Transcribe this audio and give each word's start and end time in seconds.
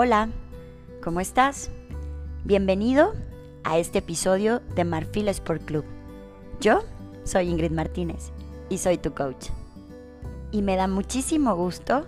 Hola, 0.00 0.28
¿cómo 1.02 1.18
estás? 1.18 1.72
Bienvenido 2.44 3.14
a 3.64 3.78
este 3.78 3.98
episodio 3.98 4.60
de 4.76 4.84
Marfil 4.84 5.26
Sport 5.26 5.64
Club. 5.64 5.84
Yo 6.60 6.84
soy 7.24 7.48
Ingrid 7.48 7.72
Martínez 7.72 8.30
y 8.68 8.78
soy 8.78 8.98
tu 8.98 9.12
coach. 9.12 9.48
Y 10.52 10.62
me 10.62 10.76
da 10.76 10.86
muchísimo 10.86 11.56
gusto 11.56 12.06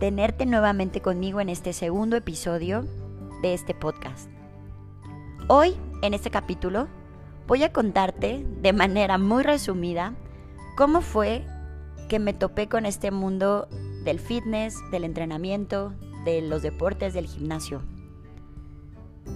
tenerte 0.00 0.44
nuevamente 0.44 1.00
conmigo 1.00 1.40
en 1.40 1.50
este 1.50 1.72
segundo 1.72 2.16
episodio 2.16 2.84
de 3.42 3.54
este 3.54 3.74
podcast. 3.76 4.28
Hoy, 5.46 5.76
en 6.02 6.14
este 6.14 6.32
capítulo, 6.32 6.88
voy 7.46 7.62
a 7.62 7.72
contarte 7.72 8.44
de 8.60 8.72
manera 8.72 9.18
muy 9.18 9.44
resumida 9.44 10.14
cómo 10.76 11.00
fue 11.00 11.46
que 12.08 12.18
me 12.18 12.34
topé 12.34 12.68
con 12.68 12.86
este 12.86 13.12
mundo 13.12 13.68
del 14.02 14.18
fitness, 14.18 14.74
del 14.90 15.04
entrenamiento, 15.04 15.94
de 16.24 16.42
los 16.42 16.62
deportes 16.62 17.14
del 17.14 17.26
gimnasio. 17.26 17.82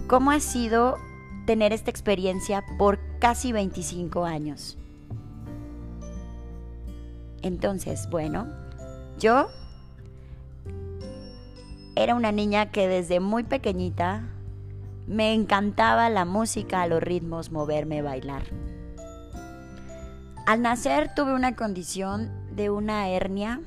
¿Cómo 0.07 0.31
ha 0.31 0.39
sido 0.39 0.97
tener 1.45 1.73
esta 1.73 1.91
experiencia 1.91 2.63
por 2.77 2.99
casi 3.19 3.51
25 3.51 4.25
años? 4.25 4.77
Entonces, 7.41 8.07
bueno, 8.09 8.47
yo 9.19 9.47
era 11.95 12.15
una 12.15 12.31
niña 12.31 12.71
que 12.71 12.87
desde 12.87 13.19
muy 13.19 13.43
pequeñita 13.43 14.23
me 15.07 15.33
encantaba 15.33 16.09
la 16.09 16.25
música, 16.25 16.85
los 16.87 17.01
ritmos, 17.01 17.51
moverme, 17.51 18.01
bailar. 18.01 18.43
Al 20.45 20.61
nacer 20.61 21.13
tuve 21.15 21.33
una 21.33 21.55
condición 21.55 22.31
de 22.55 22.69
una 22.69 23.09
hernia 23.09 23.61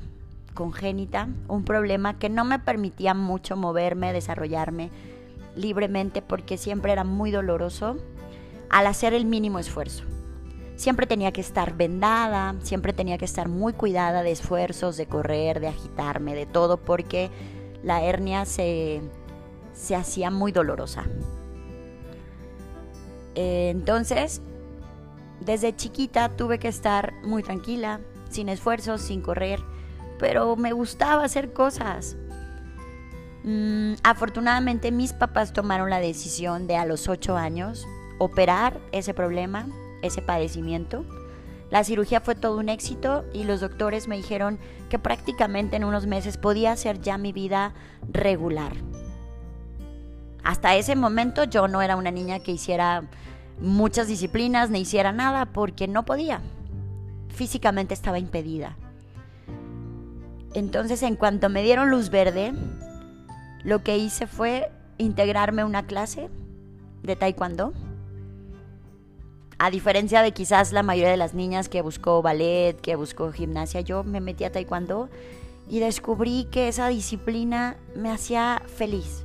congénita, 0.55 1.29
un 1.49 1.65
problema 1.65 2.19
que 2.19 2.29
no 2.29 2.45
me 2.45 2.59
permitía 2.59 3.15
mucho 3.15 3.57
moverme, 3.57 4.13
desarrollarme 4.13 4.91
libremente 5.57 6.23
porque 6.23 6.59
siempre 6.59 6.93
era 6.93 7.05
muy 7.05 7.31
doloroso 7.31 7.97
al 8.69 8.87
hacer 8.87 9.15
el 9.15 9.25
mínimo 9.25 9.59
esfuerzo. 9.59 10.05
Siempre 10.77 11.07
tenía 11.07 11.33
que 11.33 11.43
estar 11.43 11.77
vendada, 11.77 12.55
siempre 12.61 12.93
tenía 12.93 13.19
que 13.19 13.27
estar 13.27 13.49
muy 13.49 13.75
cuidada 13.75 14.23
de 14.23 14.31
esfuerzos, 14.31 14.97
de 14.97 15.07
correr, 15.07 15.61
de 15.61 15.69
agitarme, 15.69 16.35
de 16.35 16.47
todo, 16.47 16.79
porque 16.79 17.31
la 17.83 18.03
hernia 18.03 18.47
se, 18.47 19.03
se 19.75 19.95
hacía 19.95 20.31
muy 20.31 20.53
dolorosa. 20.53 21.05
entonces, 23.35 24.43
desde 25.41 25.75
chiquita 25.75 26.29
tuve 26.31 26.59
que 26.59 26.69
estar 26.69 27.15
muy 27.25 27.43
tranquila, 27.43 28.01
sin 28.29 28.49
esfuerzos, 28.49 29.01
sin 29.01 29.23
correr, 29.23 29.61
pero 30.21 30.55
me 30.55 30.73
gustaba 30.73 31.25
hacer 31.25 31.53
cosas. 31.53 32.17
Mm, 33.43 33.95
afortunadamente 34.03 34.93
mis 34.93 35.15
papás 35.15 35.55
tomaron 35.55 35.89
la 35.89 35.99
decisión 35.99 36.67
de 36.67 36.77
a 36.77 36.85
los 36.85 37.09
8 37.09 37.39
años 37.39 37.89
operar 38.19 38.79
ese 38.93 39.15
problema, 39.15 39.67
ese 40.03 40.21
padecimiento. 40.21 41.07
La 41.71 41.85
cirugía 41.85 42.21
fue 42.21 42.35
todo 42.35 42.59
un 42.59 42.69
éxito 42.69 43.25
y 43.33 43.45
los 43.45 43.61
doctores 43.61 44.09
me 44.09 44.17
dijeron 44.17 44.59
que 44.91 44.99
prácticamente 44.99 45.77
en 45.77 45.85
unos 45.85 46.07
meses 46.07 46.37
podía 46.37 46.73
hacer 46.73 47.01
ya 47.01 47.17
mi 47.17 47.33
vida 47.33 47.73
regular. 48.13 48.73
Hasta 50.45 50.77
ese 50.77 50.97
momento 50.97 51.45
yo 51.45 51.67
no 51.67 51.81
era 51.81 51.97
una 51.97 52.11
niña 52.11 52.41
que 52.41 52.53
hiciera 52.53 53.05
muchas 53.59 54.09
disciplinas 54.09 54.69
ni 54.69 54.81
hiciera 54.81 55.13
nada 55.13 55.47
porque 55.47 55.89
no 55.89 56.05
podía. 56.05 56.43
Físicamente 57.29 57.95
estaba 57.95 58.19
impedida. 58.19 58.77
Entonces, 60.55 61.03
en 61.03 61.17
cuanto 61.17 61.49
me 61.49 61.63
dieron 61.63 61.91
luz 61.91 62.11
verde, 62.11 62.53
lo 63.63 63.83
que 63.83 63.99
hice 63.99 64.27
fue 64.27 64.71
integrarme 64.99 65.63
a 65.63 65.67
una 65.67 65.87
clase 65.87 66.29
de 67.03 67.17
taekwondo. 67.17 67.73
A 69.59 69.71
diferencia 69.71 70.23
de 70.23 70.33
quizás 70.33 70.73
la 70.73 70.83
mayoría 70.83 71.11
de 71.11 71.17
las 71.17 71.35
niñas 71.35 71.69
que 71.69 71.83
buscó 71.83 72.23
ballet, 72.23 72.81
que 72.81 72.97
buscó 72.97 73.31
gimnasia, 73.31 73.83
yo 73.83 74.03
me 74.03 74.21
metí 74.21 74.45
a 74.45 74.53
taekwondo 74.53 75.09
y 75.69 75.79
descubrí 75.79 76.49
que 76.51 76.69
esa 76.69 76.89
disciplina 76.89 77.77
me 77.95 78.11
hacía 78.11 78.63
feliz. 78.67 79.25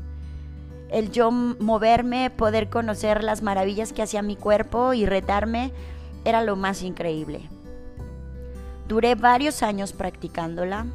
El 0.90 1.12
yo 1.12 1.32
moverme, 1.32 2.30
poder 2.30 2.70
conocer 2.70 3.24
las 3.24 3.42
maravillas 3.42 3.94
que 3.94 4.04
hacía 4.04 4.22
mi 4.22 4.36
cuerpo 4.36 4.94
y 4.94 5.06
retarme 5.06 5.72
era 6.24 6.44
lo 6.44 6.56
más 6.56 6.84
increíble. 6.84 7.50
Duré 8.88 9.16
varios 9.16 9.64
años 9.64 9.94
practicándola 9.94 10.86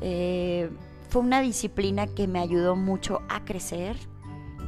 eh, 0.00 0.70
fue 1.08 1.22
una 1.22 1.40
disciplina 1.40 2.06
que 2.06 2.26
me 2.26 2.40
ayudó 2.40 2.76
mucho 2.76 3.22
a 3.28 3.44
crecer, 3.44 3.96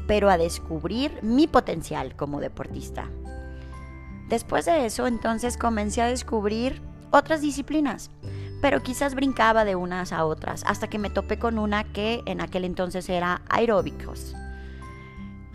pero 0.06 0.30
a 0.30 0.38
descubrir 0.38 1.18
mi 1.22 1.46
potencial 1.46 2.14
como 2.16 2.40
deportista. 2.40 3.10
Después 4.28 4.64
de 4.64 4.86
eso, 4.86 5.06
entonces 5.06 5.56
comencé 5.56 6.02
a 6.02 6.06
descubrir 6.06 6.82
otras 7.10 7.40
disciplinas, 7.40 8.10
pero 8.60 8.82
quizás 8.82 9.14
brincaba 9.14 9.64
de 9.64 9.76
unas 9.76 10.12
a 10.12 10.24
otras, 10.24 10.64
hasta 10.66 10.88
que 10.88 10.98
me 10.98 11.10
topé 11.10 11.38
con 11.38 11.58
una 11.58 11.84
que 11.84 12.22
en 12.26 12.40
aquel 12.40 12.64
entonces 12.64 13.08
era 13.08 13.42
aeróbicos, 13.48 14.34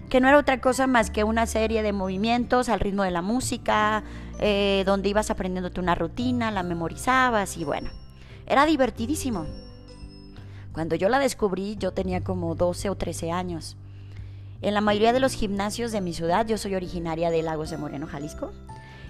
que 0.10 0.20
no 0.20 0.28
era 0.28 0.38
otra 0.38 0.60
cosa 0.60 0.88
más 0.88 1.10
que 1.10 1.24
una 1.24 1.46
serie 1.46 1.84
de 1.84 1.94
movimientos 1.94 2.70
al 2.70 2.80
ritmo 2.80 3.04
de 3.04 3.12
la 3.12 3.22
música, 3.22 4.04
eh, 4.40 4.84
donde 4.86 5.10
ibas 5.10 5.32
aprendiéndote 5.32 5.80
una 5.80 5.96
rutina, 5.96 6.52
la 6.52 6.64
memorizabas 6.64 7.58
y 7.58 7.64
bueno, 7.64 7.90
era 8.46 8.66
divertidísimo. 8.66 9.46
Cuando 10.74 10.96
yo 10.96 11.10
la 11.10 11.20
descubrí 11.20 11.76
yo 11.78 11.92
tenía 11.92 12.24
como 12.24 12.56
12 12.56 12.90
o 12.90 12.96
13 12.96 13.32
años. 13.32 13.78
En 14.62 14.74
la 14.74 14.82
mayoría 14.82 15.14
de 15.14 15.20
los 15.20 15.34
gimnasios 15.34 15.92
de 15.92 16.02
mi 16.02 16.14
ciudad, 16.14 16.46
yo 16.46 16.58
soy 16.58 16.76
originaria 16.76 17.32
de 17.32 17.42
Lagos 17.42 17.72
de 17.72 17.78
Moreno, 17.78 18.06
Jalisco, 18.08 18.52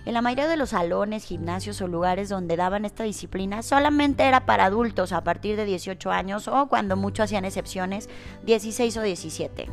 en 0.04 0.14
la 0.16 0.22
mayoría 0.22 0.48
de 0.48 0.58
los 0.58 0.70
salones, 0.70 1.26
gimnasios 1.26 1.80
o 1.82 1.88
lugares 1.88 2.28
donde 2.28 2.58
daban 2.58 2.86
esta 2.86 3.04
disciplina 3.04 3.62
solamente 3.62 4.24
era 4.24 4.48
para 4.48 4.66
adultos 4.66 5.12
a 5.12 5.24
partir 5.24 5.56
de 5.56 5.66
18 5.66 6.10
años 6.10 6.48
o 6.48 6.68
cuando 6.68 6.98
mucho 6.98 7.22
hacían 7.22 7.46
excepciones, 7.46 8.10
16 8.44 8.98
o 8.98 9.02
17. 9.04 9.68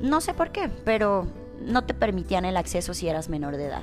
No 0.00 0.20
sé 0.20 0.32
por 0.32 0.52
qué, 0.52 0.68
pero 0.84 1.26
no 1.60 1.84
te 1.84 1.94
permitían 1.94 2.44
el 2.44 2.56
acceso 2.56 2.94
si 2.94 3.08
eras 3.08 3.28
menor 3.28 3.56
de 3.56 3.66
edad. 3.66 3.82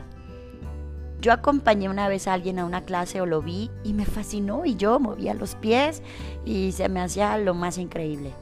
Yo 1.23 1.31
acompañé 1.31 1.87
una 1.87 2.09
vez 2.09 2.27
a 2.27 2.33
alguien 2.33 2.59
a 2.59 2.65
una 2.65 2.83
clase 2.83 3.21
o 3.21 3.25
lo 3.25 3.41
vi 3.41 3.71
y 3.85 3.93
me 3.93 4.05
fascinó 4.05 4.65
y 4.65 4.75
yo 4.75 4.99
movía 4.99 5.33
los 5.33 5.55
pies 5.55 6.03
y 6.43 6.73
se 6.73 6.89
me 6.89 6.99
hacía 6.99 7.37
lo 7.37 7.53
más 7.53 7.77
increíble. 7.77 8.33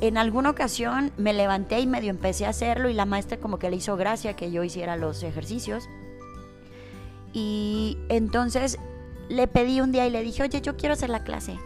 En 0.00 0.18
alguna 0.18 0.50
ocasión 0.50 1.12
me 1.16 1.32
levanté 1.32 1.78
y 1.78 1.86
medio 1.86 2.10
empecé 2.10 2.44
a 2.44 2.48
hacerlo 2.48 2.90
y 2.90 2.92
la 2.92 3.04
maestra 3.04 3.38
como 3.38 3.60
que 3.60 3.70
le 3.70 3.76
hizo 3.76 3.96
gracia 3.96 4.34
que 4.34 4.50
yo 4.50 4.64
hiciera 4.64 4.96
los 4.96 5.22
ejercicios. 5.22 5.88
Y 7.32 7.98
entonces 8.08 8.80
le 9.28 9.46
pedí 9.46 9.80
un 9.80 9.92
día 9.92 10.08
y 10.08 10.10
le 10.10 10.24
dije, 10.24 10.42
oye, 10.42 10.60
yo 10.60 10.76
quiero 10.76 10.94
hacer 10.94 11.10
la 11.10 11.22
clase. 11.22 11.56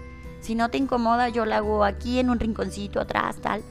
Si 0.43 0.55
no 0.55 0.69
te 0.69 0.77
incomoda, 0.77 1.31
yo 1.31 1.47
la 1.47 1.57
hago 1.57 1.83
aquí 1.83 2.19
en 2.19 2.29
un 2.29 2.39
rinconcito 2.39 3.01
atrás, 3.01 3.37
tal. 3.41 3.63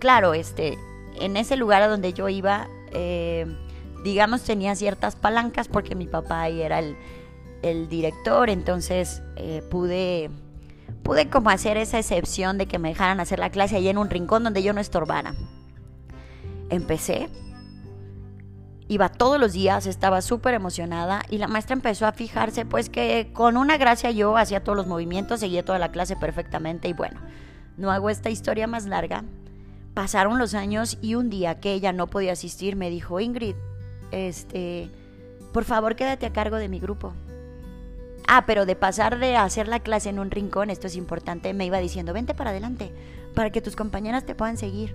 Claro, 0.00 0.34
este, 0.34 0.76
en 1.20 1.36
ese 1.36 1.54
lugar 1.54 1.82
a 1.82 1.86
donde 1.86 2.12
yo 2.12 2.28
iba, 2.28 2.66
eh, 2.90 3.46
digamos, 4.04 4.42
tenía 4.42 4.74
ciertas 4.74 5.16
palancas 5.16 5.68
porque 5.68 5.94
mi 5.94 6.06
papá 6.06 6.42
ahí 6.42 6.62
era 6.62 6.80
el, 6.80 6.96
director, 7.88 8.50
entonces 8.50 9.22
eh, 9.36 9.62
pude, 9.68 10.30
pude 11.02 11.28
como 11.28 11.50
hacer 11.50 11.76
esa 11.76 11.98
excepción 11.98 12.56
de 12.56 12.66
que 12.66 12.78
me 12.78 12.90
dejaran 12.90 13.20
hacer 13.20 13.38
la 13.38 13.50
clase 13.50 13.76
ahí 13.76 13.88
en 13.88 13.98
un 13.98 14.10
rincón 14.10 14.44
donde 14.44 14.62
yo 14.62 14.72
no 14.72 14.80
estorbara. 14.80 15.34
Empecé, 16.70 17.28
iba 18.88 19.08
todos 19.08 19.38
los 19.38 19.52
días, 19.52 19.86
estaba 19.86 20.22
súper 20.22 20.54
emocionada 20.54 21.22
y 21.28 21.38
la 21.38 21.48
maestra 21.48 21.74
empezó 21.74 22.06
a 22.06 22.12
fijarse 22.12 22.64
pues 22.64 22.88
que 22.88 23.30
con 23.32 23.56
una 23.56 23.76
gracia 23.76 24.10
yo 24.10 24.36
hacía 24.36 24.64
todos 24.64 24.76
los 24.76 24.86
movimientos, 24.86 25.40
seguía 25.40 25.64
toda 25.64 25.78
la 25.78 25.92
clase 25.92 26.16
perfectamente 26.16 26.88
y 26.88 26.94
bueno, 26.94 27.20
no 27.76 27.90
hago 27.90 28.10
esta 28.10 28.30
historia 28.30 28.66
más 28.66 28.86
larga. 28.86 29.24
Pasaron 29.94 30.38
los 30.38 30.54
años 30.54 30.96
y 31.02 31.16
un 31.16 31.28
día 31.28 31.60
que 31.60 31.72
ella 31.72 31.92
no 31.92 32.06
podía 32.06 32.32
asistir 32.32 32.76
me 32.76 32.88
dijo, 32.88 33.20
Ingrid, 33.20 33.56
este, 34.10 34.90
por 35.52 35.64
favor 35.64 35.96
quédate 35.96 36.26
a 36.26 36.32
cargo 36.32 36.56
de 36.56 36.68
mi 36.68 36.78
grupo. 36.78 37.12
Ah, 38.26 38.44
pero 38.46 38.66
de 38.66 38.76
pasar 38.76 39.18
de 39.18 39.36
hacer 39.36 39.68
la 39.68 39.80
clase 39.80 40.10
en 40.10 40.18
un 40.18 40.30
rincón, 40.30 40.68
esto 40.68 40.86
es 40.86 40.96
importante, 40.96 41.54
me 41.54 41.64
iba 41.64 41.78
diciendo, 41.78 42.12
vente 42.12 42.34
para 42.34 42.50
adelante, 42.50 42.92
para 43.34 43.50
que 43.50 43.62
tus 43.62 43.74
compañeras 43.74 44.26
te 44.26 44.34
puedan 44.34 44.58
seguir. 44.58 44.94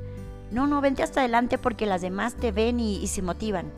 No, 0.51 0.67
no, 0.67 0.81
vente 0.81 1.01
hasta 1.01 1.21
adelante 1.21 1.57
porque 1.57 1.87
las 1.87 2.01
demás 2.01 2.35
te 2.35 2.51
ven 2.51 2.79
y, 2.79 3.07
se 3.07 3.23
motivan. 3.23 3.71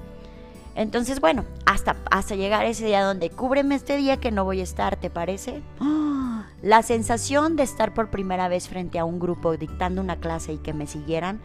Entonces, 0.76 1.22
bueno, 1.22 1.46
hasta, 1.66 1.96
hasta 2.12 2.36
llegar 2.36 2.66
ese 2.66 2.86
día 2.86 3.02
donde 3.02 3.30
cúbreme 3.30 3.76
este 3.76 3.96
día 3.96 4.18
que 4.18 4.30
no 4.30 4.44
voy 4.44 4.60
a 4.60 4.64
estar, 4.64 4.98
¿te 4.98 5.10
parece? 5.10 5.62
La 6.62 6.84
sensación 6.84 7.56
de 7.56 7.64
estar 7.64 7.94
por 7.94 8.10
primera 8.10 8.50
vez 8.50 8.68
frente 8.68 9.00
a 9.00 9.06
un 9.06 9.20
grupo 9.20 9.56
dictando 9.56 10.02
una 10.02 10.18
clase 10.18 10.52
y 10.52 10.58
que 10.58 10.74
me 10.74 10.86
siguieran 10.86 11.40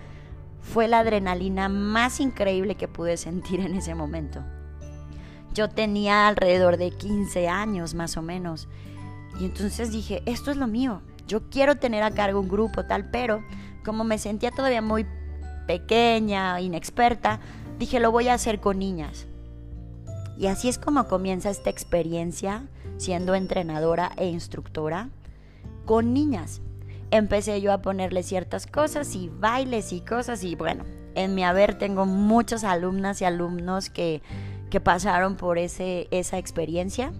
fue 0.61 0.89
la 0.89 1.01
adrenalina 1.01 1.69
más 1.69 2.21
increíble 2.21 2.75
que 2.75 2.89
pude 2.89 3.17
sentir 3.17 3.61
en 3.61 3.75
ese 3.75 3.95
momento. 3.95 4.45
Yo 5.53 5.69
tenía 5.69 6.29
alrededor 6.29 6.77
de 6.77 6.91
15 6.91 7.49
años 7.49 7.95
más 7.95 8.17
o 8.17 8.23
menos. 8.23 8.69
Y 9.41 9.45
entonces 9.45 9.91
dije, 9.91 10.23
esto 10.27 10.51
es 10.51 10.57
lo 10.57 10.67
mío. 10.67 11.03
yo 11.27 11.49
quiero 11.49 11.77
tener 11.77 12.03
a 12.03 12.11
cargo 12.11 12.41
un 12.41 12.49
grupo 12.49 12.85
tal, 12.87 13.09
pero 13.11 13.45
como 13.85 14.03
me 14.03 14.19
sentía 14.19 14.51
todavía 14.51 14.83
muy 14.83 15.07
pequeña, 15.67 16.61
inexperta, 16.61 17.39
dije 17.79 18.01
lo 18.01 18.11
voy 18.11 18.29
a 18.29 18.35
hacer 18.35 18.61
con 18.61 18.81
niñas. 18.81 19.27
Y 20.37 20.47
así 20.47 20.69
es 20.69 20.79
como 20.79 21.07
comienza 21.07 21.51
esta 21.51 21.71
experiencia 21.71 22.67
siendo 22.97 23.35
entrenadora 23.35 24.11
e 24.17 24.27
instructora 24.27 25.11
con 25.85 26.13
niñas. 26.13 26.63
Empecé 27.11 27.61
yo 27.61 27.73
a 27.73 27.83
ponerle 27.83 28.23
ciertas 28.23 28.67
cosas 28.67 29.15
y 29.15 29.29
bailes 29.29 29.93
y 29.93 30.01
cosas 30.01 30.45
y 30.45 30.55
bueno, 30.55 30.85
en 31.15 31.35
mi 31.35 31.45
haber 31.45 31.77
tengo 31.77 32.07
muchas 32.07 32.63
alumnas 32.63 33.21
y 33.21 33.25
alumnos 33.25 33.91
que, 33.91 34.23
que 34.71 34.81
pasaron 34.81 35.37
por 35.37 35.59
ese, 35.59 36.07
esa 36.11 36.39
experiencia. 36.39 37.13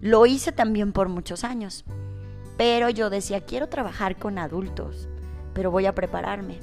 Lo 0.00 0.26
hice 0.26 0.50
también 0.50 0.92
por 0.92 1.08
muchos 1.08 1.44
años, 1.44 1.84
pero 2.56 2.88
yo 2.88 3.10
decía, 3.10 3.42
quiero 3.42 3.68
trabajar 3.68 4.16
con 4.16 4.38
adultos, 4.38 5.08
pero 5.54 5.70
voy 5.70 5.86
a 5.86 5.94
prepararme. 5.94 6.58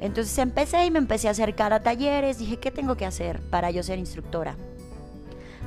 Entonces 0.00 0.36
empecé 0.38 0.84
y 0.84 0.90
me 0.90 0.98
empecé 0.98 1.28
a 1.28 1.32
acercar 1.32 1.72
a 1.72 1.82
talleres, 1.82 2.38
dije, 2.38 2.58
¿qué 2.58 2.70
tengo 2.70 2.96
que 2.96 3.06
hacer 3.06 3.40
para 3.50 3.70
yo 3.70 3.82
ser 3.82 3.98
instructora? 3.98 4.56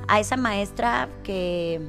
A 0.07 0.19
esa 0.19 0.38
maestra 0.38 1.07
que, 1.23 1.88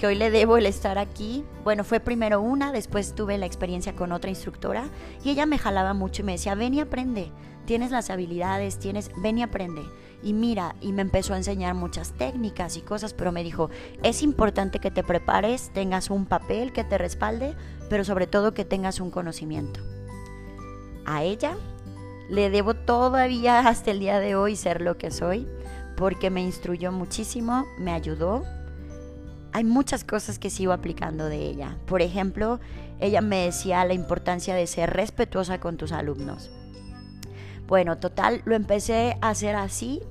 que 0.00 0.06
hoy 0.06 0.14
le 0.14 0.30
debo 0.30 0.56
el 0.56 0.64
estar 0.64 0.96
aquí, 0.96 1.44
bueno, 1.62 1.84
fue 1.84 2.00
primero 2.00 2.40
una, 2.40 2.72
después 2.72 3.14
tuve 3.14 3.36
la 3.36 3.44
experiencia 3.44 3.94
con 3.94 4.12
otra 4.12 4.30
instructora 4.30 4.88
y 5.22 5.28
ella 5.28 5.44
me 5.44 5.58
jalaba 5.58 5.92
mucho 5.92 6.22
y 6.22 6.24
me 6.24 6.32
decía, 6.32 6.54
ven 6.54 6.72
y 6.72 6.80
aprende, 6.80 7.30
tienes 7.66 7.90
las 7.90 8.08
habilidades, 8.08 8.78
tienes, 8.78 9.10
ven 9.18 9.36
y 9.36 9.42
aprende. 9.42 9.82
Y 10.22 10.32
mira, 10.32 10.74
y 10.80 10.94
me 10.94 11.02
empezó 11.02 11.34
a 11.34 11.36
enseñar 11.36 11.74
muchas 11.74 12.12
técnicas 12.12 12.78
y 12.78 12.80
cosas, 12.80 13.12
pero 13.12 13.30
me 13.30 13.44
dijo, 13.44 13.68
es 14.02 14.22
importante 14.22 14.78
que 14.78 14.90
te 14.90 15.02
prepares, 15.02 15.70
tengas 15.74 16.08
un 16.08 16.24
papel 16.24 16.72
que 16.72 16.82
te 16.82 16.96
respalde, 16.96 17.54
pero 17.90 18.02
sobre 18.02 18.26
todo 18.26 18.54
que 18.54 18.64
tengas 18.64 19.00
un 19.00 19.10
conocimiento. 19.10 19.80
A 21.04 21.24
ella 21.24 21.58
le 22.30 22.48
debo 22.48 22.72
todavía 22.72 23.58
hasta 23.68 23.90
el 23.90 24.00
día 24.00 24.18
de 24.18 24.34
hoy 24.34 24.56
ser 24.56 24.80
lo 24.80 24.96
que 24.96 25.10
soy, 25.10 25.46
porque 25.94 26.30
me 26.30 26.40
instruyó 26.40 26.90
muchísimo, 26.90 27.66
me 27.78 27.92
ayudó. 27.92 28.44
Hay 29.52 29.64
muchas 29.64 30.04
cosas 30.04 30.38
que 30.38 30.50
sigo 30.50 30.72
aplicando 30.72 31.26
de 31.26 31.38
ella. 31.38 31.76
Por 31.86 32.02
ejemplo, 32.02 32.60
ella 33.00 33.20
me 33.20 33.44
decía 33.44 33.84
la 33.84 33.94
importancia 33.94 34.54
de 34.54 34.66
ser 34.66 34.90
respetuosa 34.90 35.58
con 35.58 35.76
tus 35.76 35.92
alumnos 35.92 36.50
bueno, 37.70 37.98
total, 37.98 38.42
lo 38.46 38.56
empecé 38.56 39.16
a 39.20 39.28
hacer 39.28 39.54
así 39.54 40.02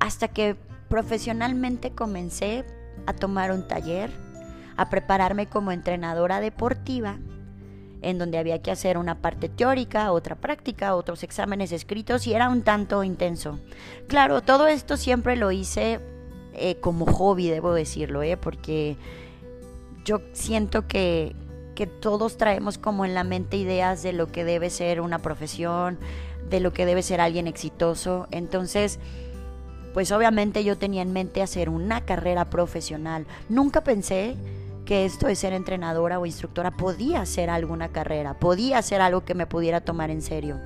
hasta 0.00 0.26
que 0.26 0.56
profesionalmente 0.88 1.92
comencé 1.92 2.64
a 3.06 3.12
tomar 3.12 3.52
un 3.52 3.68
taller, 3.68 4.10
a 4.76 4.90
prepararme 4.90 5.46
como 5.46 5.70
entrenadora 5.70 6.40
deportiva, 6.40 7.18
en 8.02 8.18
donde 8.18 8.38
había 8.38 8.62
que 8.62 8.72
hacer 8.72 8.98
una 8.98 9.20
parte 9.20 9.48
teórica, 9.48 10.10
otra 10.10 10.34
práctica, 10.34 10.96
otros 10.96 11.22
exámenes 11.22 11.70
escritos 11.70 12.26
y 12.26 12.34
era 12.34 12.48
un 12.48 12.62
tanto 12.62 13.04
intenso. 13.04 13.60
Claro, 14.08 14.42
todo 14.42 14.66
esto 14.66 14.96
siempre 14.96 15.36
lo 15.36 15.52
hice 15.52 16.00
eh, 16.60 16.76
como 16.80 17.06
hobby, 17.06 17.48
debo 17.48 17.72
decirlo, 17.72 18.22
¿eh? 18.22 18.36
porque 18.36 18.96
yo 20.04 20.20
siento 20.32 20.86
que, 20.86 21.34
que 21.74 21.86
todos 21.86 22.36
traemos 22.36 22.78
como 22.78 23.04
en 23.04 23.14
la 23.14 23.24
mente 23.24 23.56
ideas 23.56 24.02
de 24.02 24.12
lo 24.12 24.26
que 24.26 24.44
debe 24.44 24.70
ser 24.70 25.00
una 25.00 25.18
profesión, 25.20 25.98
de 26.48 26.60
lo 26.60 26.72
que 26.72 26.86
debe 26.86 27.02
ser 27.02 27.20
alguien 27.20 27.46
exitoso. 27.46 28.26
Entonces, 28.30 28.98
pues 29.94 30.12
obviamente 30.12 30.64
yo 30.64 30.76
tenía 30.78 31.02
en 31.02 31.12
mente 31.12 31.42
hacer 31.42 31.68
una 31.68 32.02
carrera 32.04 32.46
profesional. 32.46 33.26
Nunca 33.48 33.82
pensé 33.82 34.36
que 34.84 35.04
esto 35.04 35.26
de 35.26 35.34
ser 35.34 35.52
entrenadora 35.52 36.18
o 36.18 36.24
instructora 36.24 36.70
podía 36.70 37.26
ser 37.26 37.50
alguna 37.50 37.88
carrera, 37.88 38.34
podía 38.38 38.80
ser 38.80 39.02
algo 39.02 39.24
que 39.24 39.34
me 39.34 39.46
pudiera 39.46 39.82
tomar 39.82 40.10
en 40.10 40.22
serio. 40.22 40.58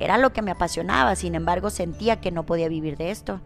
Era 0.00 0.18
lo 0.18 0.32
que 0.32 0.42
me 0.42 0.50
apasionaba, 0.50 1.14
sin 1.14 1.36
embargo 1.36 1.70
sentía 1.70 2.20
que 2.20 2.32
no 2.32 2.44
podía 2.44 2.68
vivir 2.68 2.96
de 2.96 3.10
esto. 3.12 3.40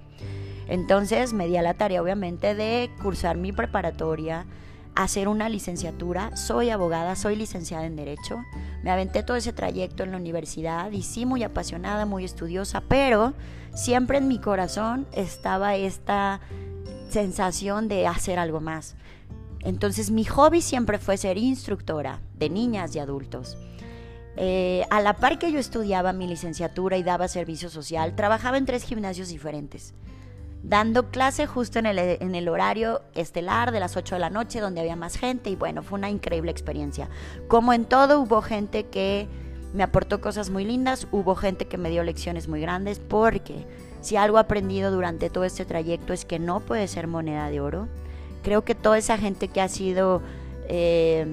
Entonces 0.69 1.33
me 1.33 1.49
di 1.49 1.57
a 1.57 1.63
la 1.63 1.75
tarea 1.75 2.03
obviamente 2.03 2.55
de 2.55 2.91
cursar 3.03 3.39
mi 3.39 3.53
preparatoria, 3.53 4.47
hacer 4.95 5.27
una 5.27 5.49
licenciatura. 5.49 6.37
Soy 6.37 6.69
abogada, 6.69 7.17
soy 7.17 7.37
licenciada 7.37 7.87
en 7.87 7.97
Derecho. 7.97 8.45
Me 8.83 8.91
aventé 8.91 9.23
todo 9.23 9.37
ese 9.37 9.55
trayecto 9.55 10.03
en 10.03 10.11
la 10.11 10.19
universidad 10.19 10.91
y 10.93 11.03
sí, 11.03 11.25
muy 11.25 11.43
apasionada, 11.43 12.05
muy 12.05 12.25
estudiosa, 12.25 12.83
pero 12.87 13.33
siempre 13.75 14.19
en 14.19 14.29
mi 14.29 14.39
corazón 14.39 15.07
estaba 15.13 15.75
esta 15.77 16.41
sensación 17.09 17.89
de 17.89 18.07
hacer 18.07 18.39
algo 18.39 18.61
más. 18.61 18.95
Entonces 19.61 20.11
mi 20.11 20.25
hobby 20.25 20.61
siempre 20.61 20.99
fue 20.99 21.17
ser 21.17 21.39
instructora 21.39 22.21
de 22.37 22.51
niñas 22.51 22.95
y 22.95 22.99
adultos. 22.99 23.57
Eh, 24.37 24.85
a 24.91 25.01
la 25.01 25.15
par 25.15 25.39
que 25.39 25.51
yo 25.51 25.59
estudiaba 25.59 26.13
mi 26.13 26.29
licenciatura 26.29 26.97
y 26.97 27.03
daba 27.03 27.27
servicio 27.27 27.71
social, 27.71 28.15
trabajaba 28.15 28.59
en 28.59 28.67
tres 28.67 28.85
gimnasios 28.85 29.29
diferentes 29.29 29.95
dando 30.63 31.11
clase 31.11 31.47
justo 31.47 31.79
en 31.79 31.87
el, 31.87 31.99
en 31.99 32.35
el, 32.35 32.49
horario 32.49 33.03
estelar 33.15 33.73
de 33.73 33.81
las 33.81 33.97
8 33.97 34.17
de 34.17 34.19
la 34.21 34.31
noche 34.31 34.61
donde 34.61 34.81
había 34.81 34.97
más 34.97 35.17
gente 35.17 35.51
y 35.51 35.57
bueno, 35.57 35.83
fue 35.83 35.99
una 35.99 36.11
increíble 36.11 36.51
experiencia. 36.51 37.09
Como 37.47 37.73
en 37.73 37.85
todo 37.85 38.21
hubo 38.21 38.43
gente 38.43 38.87
que 38.87 39.29
me 39.73 39.83
aportó 39.83 40.21
cosas 40.21 40.51
muy 40.51 40.65
lindas, 40.65 41.07
hubo 41.13 41.35
gente 41.35 41.67
que 41.67 41.79
me 41.79 41.91
dio 41.91 42.03
lecciones 42.03 42.49
muy 42.49 42.61
grandes 42.61 42.99
porque 42.99 43.67
si 44.01 44.17
algo 44.17 44.39
aprendido 44.39 44.91
durante 44.91 45.31
todo 45.31 45.45
este 45.45 45.65
trayecto 45.65 46.13
es 46.13 46.25
que 46.25 46.39
no 46.39 46.61
puede 46.61 46.89
ser 46.89 47.07
moneda 47.07 47.51
de 47.51 47.61
oro. 47.61 47.89
Creo 48.43 48.65
que 48.65 48.75
toda 48.75 48.99
esa 48.99 49.19
gente 49.19 49.49
que 49.49 49.61
ha 49.61 49.69
sido 49.69 50.23
eh, 50.69 51.27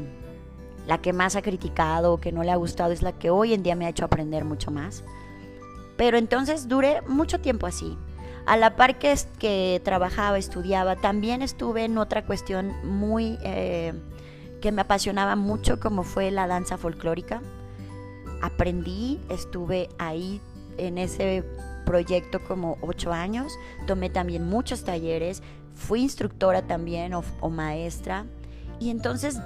la 0.86 1.00
que 1.00 1.14
más 1.14 1.36
ha 1.36 1.42
criticado 1.42 2.14
o 2.14 2.18
que 2.20 2.32
no 2.32 2.44
le 2.44 2.52
ha 2.52 2.56
gustado 2.56 2.92
es 2.92 3.02
la 3.02 3.14
que 3.14 3.30
hoy 3.30 3.54
en 3.54 3.64
día 3.64 3.76
me 3.76 3.86
ha 3.86 3.90
hecho 3.90 4.06
aprender 4.06 4.44
mucho 4.46 4.72
más. 4.72 5.04
Pero 5.98 6.18
entonces 6.18 6.68
duré 6.68 7.02
mucho 7.08 7.40
tiempo 7.40 7.68
así 7.68 7.98
a 8.46 8.58
la 8.58 8.76
par 8.76 9.00
que, 9.00 9.16
que 9.40 9.82
trabajaba, 9.84 10.38
estudiaba, 10.38 10.96
también 10.96 11.42
estuve 11.42 11.86
en 11.86 11.98
otra 11.98 12.26
cuestión 12.26 12.74
muy 12.84 13.38
eh, 13.44 13.94
que 14.62 14.72
me 14.72 14.82
apasionaba 14.82 15.36
mucho, 15.36 15.80
como 15.80 16.04
fue 16.04 16.32
la 16.32 16.48
danza 16.48 16.78
folclórica. 16.78 17.42
Aprendí, 18.42 19.20
estuve 19.30 19.90
ahí 19.98 20.42
en 20.78 20.98
ese 20.98 21.44
proyecto 21.86 22.40
como 22.44 22.78
ocho 22.82 23.12
años, 23.12 23.54
tomé 23.88 24.10
también 24.10 24.48
muchos 24.48 24.84
talleres, 24.84 25.42
fui 25.74 26.02
instructora 26.02 26.62
también 26.64 27.14
o, 27.14 27.24
o 27.42 27.50
maestra. 27.50 28.26
Y 28.80 28.90
entonces 28.90 29.40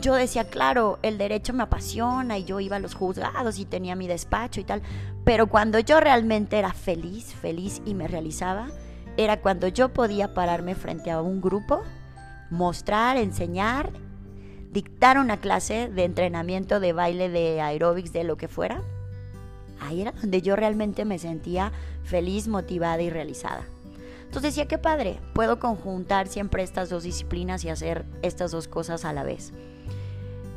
yo 0.00 0.14
decía, 0.14 0.44
claro, 0.44 0.98
el 1.02 1.18
derecho 1.18 1.52
me 1.52 1.62
apasiona 1.62 2.38
y 2.38 2.44
yo 2.44 2.60
iba 2.60 2.76
a 2.76 2.80
los 2.80 2.94
juzgados 2.94 3.58
y 3.58 3.64
tenía 3.64 3.96
mi 3.96 4.06
despacho 4.06 4.60
y 4.60 4.64
tal, 4.64 4.82
pero 5.24 5.46
cuando 5.46 5.78
yo 5.78 6.00
realmente 6.00 6.58
era 6.58 6.72
feliz, 6.72 7.34
feliz 7.34 7.80
y 7.84 7.94
me 7.94 8.08
realizaba, 8.08 8.68
era 9.16 9.40
cuando 9.40 9.68
yo 9.68 9.90
podía 9.90 10.34
pararme 10.34 10.74
frente 10.74 11.10
a 11.10 11.20
un 11.20 11.40
grupo, 11.40 11.82
mostrar, 12.50 13.16
enseñar, 13.16 13.90
dictar 14.72 15.18
una 15.18 15.38
clase 15.38 15.88
de 15.88 16.04
entrenamiento 16.04 16.80
de 16.80 16.92
baile, 16.92 17.28
de 17.28 17.60
aeróbics, 17.60 18.12
de 18.12 18.24
lo 18.24 18.36
que 18.36 18.48
fuera. 18.48 18.82
Ahí 19.80 20.02
era 20.02 20.12
donde 20.12 20.42
yo 20.42 20.56
realmente 20.56 21.04
me 21.04 21.18
sentía 21.18 21.72
feliz, 22.02 22.48
motivada 22.48 23.00
y 23.02 23.10
realizada. 23.10 23.64
Entonces 24.24 24.54
decía, 24.54 24.66
qué 24.66 24.78
padre, 24.78 25.20
puedo 25.32 25.58
conjuntar 25.58 26.26
siempre 26.28 26.62
estas 26.62 26.90
dos 26.90 27.04
disciplinas 27.04 27.64
y 27.64 27.68
hacer 27.68 28.04
estas 28.22 28.50
dos 28.50 28.68
cosas 28.68 29.04
a 29.04 29.12
la 29.12 29.22
vez. 29.22 29.52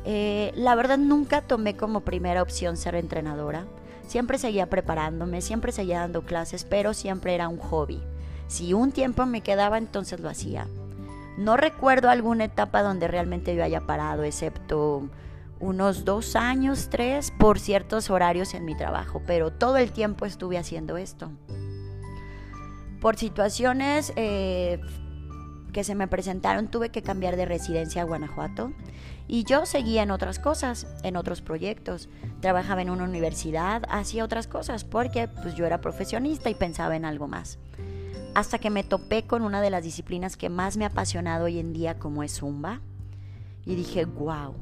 Eh, 0.04 0.52
la 0.54 0.74
verdad 0.74 0.98
nunca 0.98 1.42
tomé 1.42 1.76
como 1.76 2.00
primera 2.00 2.42
opción 2.42 2.76
ser 2.76 2.94
entrenadora. 2.94 3.66
Siempre 4.06 4.38
seguía 4.38 4.70
preparándome, 4.70 5.42
siempre 5.42 5.70
seguía 5.70 6.00
dando 6.00 6.22
clases, 6.22 6.64
pero 6.64 6.94
siempre 6.94 7.34
era 7.34 7.48
un 7.48 7.58
hobby. 7.58 8.02
Si 8.46 8.72
un 8.72 8.90
tiempo 8.90 9.26
me 9.26 9.42
quedaba, 9.42 9.76
entonces 9.76 10.20
lo 10.20 10.30
hacía. 10.30 10.66
No 11.36 11.56
recuerdo 11.56 12.08
alguna 12.08 12.44
etapa 12.44 12.82
donde 12.82 13.06
realmente 13.06 13.54
yo 13.54 13.62
haya 13.62 13.86
parado, 13.86 14.24
excepto 14.24 15.08
unos 15.60 16.04
dos 16.04 16.36
años, 16.36 16.88
tres, 16.90 17.32
por 17.38 17.58
ciertos 17.58 18.10
horarios 18.10 18.54
en 18.54 18.64
mi 18.64 18.76
trabajo, 18.76 19.22
pero 19.26 19.52
todo 19.52 19.76
el 19.76 19.92
tiempo 19.92 20.24
estuve 20.24 20.58
haciendo 20.58 20.96
esto. 20.96 21.30
Por 23.00 23.16
situaciones 23.16 24.12
eh, 24.16 24.80
que 25.72 25.84
se 25.84 25.94
me 25.94 26.08
presentaron, 26.08 26.68
tuve 26.68 26.90
que 26.90 27.02
cambiar 27.02 27.36
de 27.36 27.44
residencia 27.44 28.02
a 28.02 28.04
Guanajuato 28.04 28.72
y 29.28 29.44
yo 29.44 29.66
seguía 29.66 30.02
en 30.02 30.10
otras 30.10 30.38
cosas, 30.38 30.86
en 31.02 31.16
otros 31.16 31.42
proyectos. 31.42 32.08
Trabajaba 32.40 32.82
en 32.82 32.90
una 32.90 33.04
universidad, 33.04 33.82
hacía 33.90 34.24
otras 34.24 34.46
cosas 34.46 34.84
porque 34.84 35.28
pues 35.28 35.54
yo 35.54 35.66
era 35.66 35.80
profesionista 35.80 36.50
y 36.50 36.54
pensaba 36.54 36.96
en 36.96 37.04
algo 37.04 37.28
más. 37.28 37.58
Hasta 38.34 38.58
que 38.58 38.70
me 38.70 38.84
topé 38.84 39.24
con 39.24 39.42
una 39.42 39.60
de 39.60 39.70
las 39.70 39.84
disciplinas 39.84 40.36
que 40.36 40.48
más 40.48 40.76
me 40.76 40.84
ha 40.84 40.88
apasionado 40.88 41.44
hoy 41.44 41.58
en 41.58 41.72
día 41.72 41.98
como 41.98 42.22
es 42.22 42.38
Zumba. 42.38 42.80
Y 43.66 43.74
dije, 43.74 44.06
wow, 44.06 44.54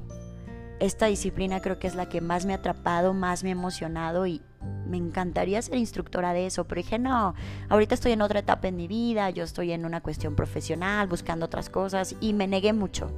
esta 0.81 1.07
disciplina 1.07 1.61
creo 1.61 1.79
que 1.79 1.87
es 1.87 1.95
la 1.95 2.09
que 2.09 2.21
más 2.21 2.45
me 2.45 2.53
ha 2.53 2.57
atrapado, 2.57 3.15
más 3.15 3.45
me 3.45 3.51
ha 3.51 3.53
emocionado 3.53 4.27
y 4.27 4.43
me 4.87 4.97
encantaría 4.97 5.61
ser 5.63 5.77
instructora 5.77 6.33
de 6.33 6.47
eso, 6.47 6.65
pero 6.65 6.81
dije, 6.81 6.99
no, 6.99 7.35
ahorita 7.69 7.95
estoy 7.95 8.13
en 8.13 8.23
otra 8.23 8.41
etapa 8.41 8.69
en 8.69 8.77
mi 8.77 8.89
vida, 8.89 9.31
yo 9.31 9.45
estoy 9.45 9.73
en 9.73 9.85
una 9.85 10.01
cuestión 10.01 10.37
profesional, 10.37 11.09
buscando 11.09 11.47
otras 11.47 11.71
cosas 11.71 12.15
y 12.21 12.33
me 12.33 12.47
negué 12.47 12.73
mucho 12.73 13.11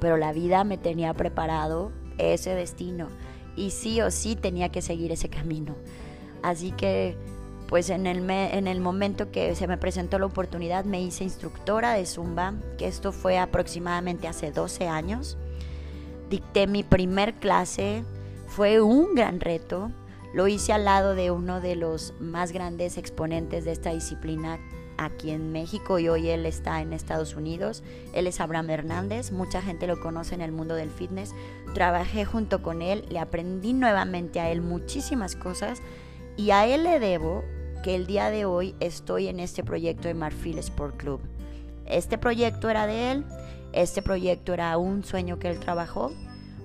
pero 0.00 0.16
la 0.16 0.32
vida 0.32 0.64
me 0.64 0.78
tenía 0.78 1.14
preparado 1.14 1.92
ese 2.18 2.54
destino 2.54 3.08
y 3.56 3.70
sí 3.70 4.00
o 4.00 4.10
sí 4.10 4.36
tenía 4.36 4.70
que 4.70 4.82
seguir 4.82 5.12
ese 5.12 5.28
camino. 5.28 5.74
Así 6.42 6.72
que 6.72 7.16
pues 7.68 7.90
en 7.90 8.06
el, 8.06 8.28
en 8.30 8.66
el 8.66 8.80
momento 8.80 9.30
que 9.30 9.54
se 9.54 9.66
me 9.66 9.76
presentó 9.76 10.18
la 10.18 10.26
oportunidad 10.26 10.84
me 10.84 11.02
hice 11.02 11.24
instructora 11.24 11.92
de 11.92 12.06
Zumba, 12.06 12.54
que 12.78 12.86
esto 12.86 13.12
fue 13.12 13.38
aproximadamente 13.38 14.26
hace 14.26 14.52
12 14.52 14.88
años. 14.88 15.36
Dicté 16.30 16.66
mi 16.66 16.82
primer 16.82 17.34
clase, 17.34 18.04
fue 18.46 18.80
un 18.80 19.14
gran 19.14 19.40
reto. 19.40 19.90
Lo 20.32 20.46
hice 20.46 20.72
al 20.72 20.84
lado 20.84 21.14
de 21.14 21.30
uno 21.30 21.60
de 21.60 21.74
los 21.74 22.14
más 22.20 22.52
grandes 22.52 22.98
exponentes 22.98 23.64
de 23.64 23.72
esta 23.72 23.92
disciplina 23.92 24.58
aquí 24.98 25.30
en 25.30 25.52
México 25.52 25.98
y 25.98 26.08
hoy 26.08 26.28
él 26.28 26.44
está 26.44 26.82
en 26.82 26.92
Estados 26.92 27.34
Unidos. 27.34 27.82
Él 28.12 28.26
es 28.26 28.40
Abraham 28.40 28.68
Hernández, 28.68 29.32
mucha 29.32 29.62
gente 29.62 29.86
lo 29.86 30.00
conoce 30.00 30.34
en 30.34 30.42
el 30.42 30.52
mundo 30.52 30.74
del 30.74 30.90
fitness. 30.90 31.34
Trabajé 31.72 32.24
junto 32.26 32.62
con 32.62 32.82
él, 32.82 33.06
le 33.08 33.20
aprendí 33.20 33.72
nuevamente 33.72 34.40
a 34.40 34.50
él 34.50 34.60
muchísimas 34.60 35.34
cosas 35.34 35.80
y 36.36 36.50
a 36.50 36.66
él 36.66 36.82
le 36.82 37.00
debo 37.00 37.42
que 37.82 37.94
el 37.94 38.06
día 38.06 38.30
de 38.30 38.44
hoy 38.44 38.74
estoy 38.80 39.28
en 39.28 39.40
este 39.40 39.64
proyecto 39.64 40.08
de 40.08 40.14
Marfil 40.14 40.58
Sport 40.58 40.96
Club. 40.96 41.20
Este 41.86 42.18
proyecto 42.18 42.68
era 42.68 42.86
de 42.86 43.12
él, 43.12 43.24
este 43.72 44.02
proyecto 44.02 44.52
era 44.52 44.76
un 44.76 45.04
sueño 45.04 45.38
que 45.38 45.48
él 45.48 45.58
trabajó. 45.58 46.12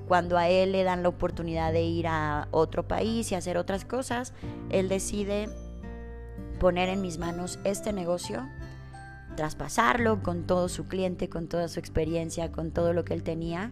Cuando 0.08 0.38
a 0.38 0.50
él 0.50 0.74
le 0.74 0.84
dan 0.84 1.04
la 1.04 1.10
oportunidad 1.10 1.72
de 1.72 1.84
ir 1.84 2.08
a 2.08 2.48
otro 2.52 2.88
país 2.88 3.32
y 3.32 3.36
hacer 3.36 3.58
otras 3.58 3.86
cosas, 3.86 4.34
él 4.70 4.90
decide 4.90 5.50
poner 6.60 6.90
en 6.90 7.02
mis 7.02 7.18
manos 7.18 7.60
este 7.64 7.94
negocio, 7.94 8.48
traspasarlo 9.36 10.22
con 10.22 10.44
todo 10.44 10.70
su 10.70 10.88
cliente, 10.88 11.30
con 11.30 11.48
toda 11.48 11.68
su 11.68 11.80
experiencia, 11.80 12.52
con 12.52 12.72
todo 12.72 12.94
lo 12.94 13.04
que 13.06 13.14
él 13.14 13.24
tenía. 13.24 13.72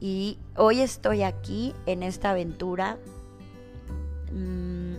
Y 0.00 0.38
hoy 0.56 0.80
estoy 0.80 1.22
aquí 1.22 1.74
en 1.86 2.02
esta 2.02 2.30
aventura. 2.30 2.98
Mm, 4.32 4.94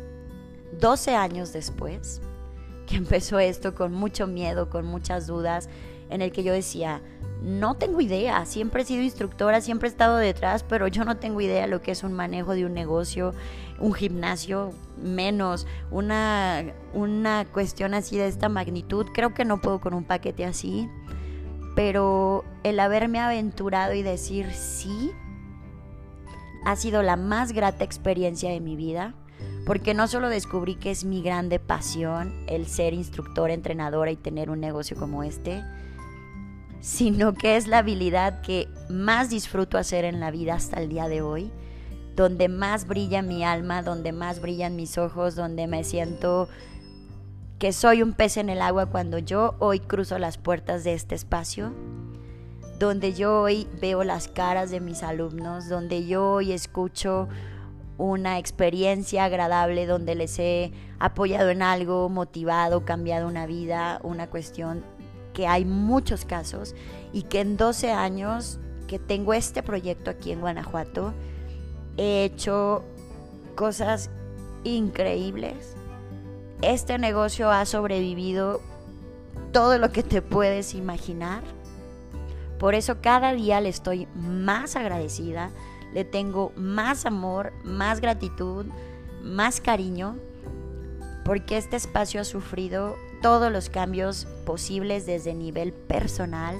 12 0.79 1.15
años 1.15 1.53
después, 1.53 2.21
que 2.87 2.97
empezó 2.97 3.39
esto 3.39 3.73
con 3.73 3.93
mucho 3.93 4.27
miedo, 4.27 4.69
con 4.69 4.85
muchas 4.85 5.27
dudas, 5.27 5.69
en 6.11 6.21
el 6.21 6.31
que 6.31 6.43
yo 6.43 6.53
decía, 6.53 7.01
no 7.41 7.75
tengo 7.75 8.01
idea, 8.01 8.45
siempre 8.45 8.83
he 8.83 8.85
sido 8.85 9.01
instructora, 9.01 9.61
siempre 9.61 9.89
he 9.89 9.91
estado 9.91 10.17
detrás, 10.17 10.63
pero 10.63 10.87
yo 10.87 11.03
no 11.05 11.17
tengo 11.17 11.41
idea 11.41 11.65
lo 11.65 11.81
que 11.81 11.91
es 11.91 12.03
un 12.03 12.13
manejo 12.13 12.53
de 12.53 12.65
un 12.65 12.73
negocio, 12.75 13.33
un 13.79 13.93
gimnasio, 13.93 14.71
menos, 15.01 15.65
una, 15.89 16.63
una 16.93 17.45
cuestión 17.45 17.95
así 17.95 18.17
de 18.17 18.27
esta 18.27 18.47
magnitud. 18.47 19.07
Creo 19.11 19.33
que 19.33 19.43
no 19.43 19.59
puedo 19.59 19.81
con 19.81 19.95
un 19.95 20.03
paquete 20.03 20.45
así, 20.45 20.87
pero 21.75 22.45
el 22.63 22.79
haberme 22.79 23.19
aventurado 23.19 23.93
y 23.95 24.03
decir 24.03 24.51
sí 24.53 25.11
ha 26.63 26.75
sido 26.75 27.01
la 27.01 27.15
más 27.15 27.53
grata 27.53 27.83
experiencia 27.83 28.51
de 28.51 28.59
mi 28.59 28.75
vida 28.75 29.15
porque 29.65 29.93
no 29.93 30.07
solo 30.07 30.29
descubrí 30.29 30.75
que 30.75 30.91
es 30.91 31.05
mi 31.05 31.21
grande 31.21 31.59
pasión 31.59 32.33
el 32.47 32.67
ser 32.67 32.93
instructor, 32.93 33.49
entrenadora 33.51 34.11
y 34.11 34.15
tener 34.15 34.49
un 34.49 34.59
negocio 34.59 34.97
como 34.97 35.23
este, 35.23 35.63
sino 36.81 37.35
que 37.35 37.55
es 37.55 37.67
la 37.67 37.77
habilidad 37.77 38.41
que 38.41 38.67
más 38.89 39.29
disfruto 39.29 39.77
hacer 39.77 40.03
en 40.03 40.19
la 40.19 40.31
vida 40.31 40.55
hasta 40.55 40.81
el 40.81 40.89
día 40.89 41.07
de 41.07 41.21
hoy, 41.21 41.51
donde 42.15 42.49
más 42.49 42.87
brilla 42.87 43.21
mi 43.21 43.43
alma, 43.43 43.83
donde 43.83 44.11
más 44.11 44.41
brillan 44.41 44.75
mis 44.75 44.97
ojos, 44.97 45.35
donde 45.35 45.67
me 45.67 45.83
siento 45.83 46.49
que 47.59 47.71
soy 47.71 48.01
un 48.01 48.13
pez 48.13 48.37
en 48.37 48.49
el 48.49 48.61
agua 48.61 48.87
cuando 48.87 49.19
yo 49.19 49.55
hoy 49.59 49.79
cruzo 49.79 50.17
las 50.17 50.39
puertas 50.39 50.83
de 50.83 50.93
este 50.93 51.13
espacio, 51.13 51.71
donde 52.79 53.13
yo 53.13 53.41
hoy 53.41 53.67
veo 53.79 54.03
las 54.03 54.27
caras 54.27 54.71
de 54.71 54.79
mis 54.79 55.03
alumnos, 55.03 55.69
donde 55.69 56.07
yo 56.07 56.31
hoy 56.31 56.51
escucho 56.51 57.29
una 57.99 58.39
experiencia 58.39 59.25
agradable 59.25 59.85
donde 59.85 60.15
les 60.15 60.39
he 60.39 60.71
apoyado 60.97 61.51
en 61.51 61.61
algo, 61.61 62.09
motivado, 62.09 62.83
cambiado 62.83 63.27
una 63.27 63.45
vida, 63.45 63.99
una 64.01 64.27
cuestión 64.31 64.83
que 65.33 65.47
hay 65.47 65.65
muchos 65.65 66.25
casos 66.25 66.75
y 67.13 67.23
que 67.23 67.41
en 67.41 67.57
12 67.57 67.91
años 67.91 68.59
que 68.87 68.99
tengo 68.99 69.33
este 69.33 69.63
proyecto 69.63 70.11
aquí 70.11 70.31
en 70.31 70.41
Guanajuato, 70.41 71.13
he 71.97 72.23
hecho 72.25 72.83
cosas 73.55 74.09
increíbles. 74.63 75.75
Este 76.61 76.97
negocio 76.97 77.51
ha 77.51 77.65
sobrevivido 77.65 78.61
todo 79.51 79.77
lo 79.77 79.91
que 79.91 80.03
te 80.03 80.21
puedes 80.21 80.75
imaginar. 80.75 81.43
Por 82.59 82.75
eso 82.75 83.01
cada 83.01 83.33
día 83.33 83.59
le 83.61 83.69
estoy 83.69 84.07
más 84.15 84.75
agradecida 84.75 85.51
le 85.93 86.05
tengo 86.05 86.51
más 86.55 87.05
amor, 87.05 87.51
más 87.63 87.99
gratitud, 87.99 88.65
más 89.23 89.61
cariño, 89.61 90.15
porque 91.25 91.57
este 91.57 91.75
espacio 91.75 92.21
ha 92.21 92.23
sufrido 92.23 92.95
todos 93.21 93.51
los 93.51 93.69
cambios 93.69 94.25
posibles 94.45 95.05
desde 95.05 95.33
nivel 95.33 95.73
personal, 95.73 96.57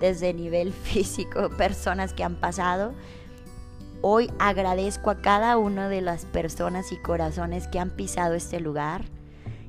desde 0.00 0.34
nivel 0.34 0.72
físico, 0.84 1.50
personas 1.50 2.12
que 2.12 2.24
han 2.24 2.36
pasado. 2.36 2.92
Hoy 4.02 4.30
agradezco 4.38 5.10
a 5.10 5.22
cada 5.22 5.56
una 5.56 5.88
de 5.88 6.02
las 6.02 6.26
personas 6.26 6.92
y 6.92 6.96
corazones 6.96 7.68
que 7.68 7.78
han 7.78 7.90
pisado 7.90 8.34
este 8.34 8.60
lugar 8.60 9.04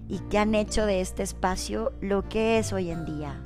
y 0.09 0.19
que 0.29 0.37
han 0.37 0.55
hecho 0.55 0.85
de 0.85 1.01
este 1.01 1.23
espacio 1.23 1.93
lo 2.01 2.27
que 2.27 2.59
es 2.59 2.73
hoy 2.73 2.91
en 2.91 3.05
día 3.05 3.41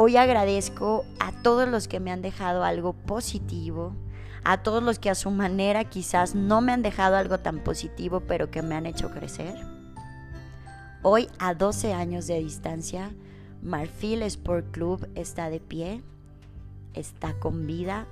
Hoy 0.00 0.16
agradezco 0.16 1.04
a 1.18 1.32
todos 1.42 1.68
los 1.68 1.88
que 1.88 1.98
me 1.98 2.12
han 2.12 2.22
dejado 2.22 2.62
algo 2.62 2.92
positivo, 2.92 3.96
a 4.44 4.62
todos 4.62 4.80
los 4.80 5.00
que 5.00 5.10
a 5.10 5.16
su 5.16 5.32
manera 5.32 5.82
quizás 5.82 6.36
no 6.36 6.60
me 6.60 6.70
han 6.70 6.82
dejado 6.82 7.16
algo 7.16 7.38
tan 7.38 7.64
positivo, 7.64 8.20
pero 8.20 8.48
que 8.48 8.62
me 8.62 8.76
han 8.76 8.86
hecho 8.86 9.10
crecer. 9.10 9.56
Hoy, 11.02 11.28
a 11.38 11.54
12 11.54 11.92
años 11.92 12.26
de 12.26 12.38
distancia, 12.38 13.10
Marfil 13.62 14.22
Sport 14.22 14.70
Club 14.70 15.08
está 15.14 15.50
de 15.50 15.60
pie, 15.60 16.02
está 16.94 17.34
con 17.38 17.66
vida, 17.66 18.06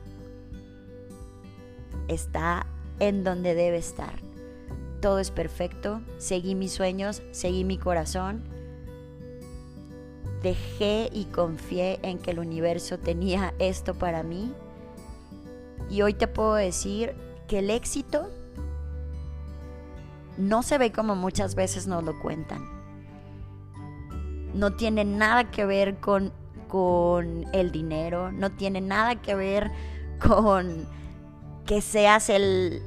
está 2.08 2.66
en 3.00 3.24
donde 3.24 3.54
debe 3.54 3.78
estar. 3.78 4.20
Todo 5.00 5.18
es 5.18 5.30
perfecto, 5.30 6.00
seguí 6.18 6.54
mis 6.54 6.72
sueños, 6.72 7.22
seguí 7.32 7.64
mi 7.64 7.78
corazón 7.78 8.56
dejé 10.46 11.10
y 11.12 11.24
confié 11.24 11.98
en 12.02 12.18
que 12.18 12.30
el 12.30 12.38
universo 12.38 12.98
tenía 12.98 13.52
esto 13.58 13.94
para 13.94 14.22
mí. 14.22 14.52
Y 15.90 16.02
hoy 16.02 16.14
te 16.14 16.28
puedo 16.28 16.54
decir 16.54 17.16
que 17.48 17.58
el 17.58 17.70
éxito 17.70 18.30
no 20.38 20.62
se 20.62 20.78
ve 20.78 20.92
como 20.92 21.16
muchas 21.16 21.56
veces 21.56 21.88
nos 21.88 22.04
lo 22.04 22.18
cuentan. 22.20 22.75
No 24.56 24.72
tiene 24.72 25.04
nada 25.04 25.50
que 25.50 25.66
ver 25.66 25.96
con, 25.96 26.32
con 26.68 27.44
el 27.52 27.70
dinero, 27.70 28.32
no 28.32 28.50
tiene 28.52 28.80
nada 28.80 29.16
que 29.16 29.34
ver 29.34 29.70
con 30.26 30.88
que 31.66 31.80
seas 31.80 32.30
el, 32.30 32.82